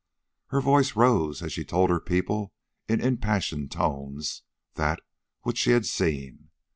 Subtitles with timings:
[0.47, 2.53] Her voice rose as she told her people
[2.89, 4.41] in impassioned tones
[4.73, 4.99] that
[5.43, 6.49] which she had seen.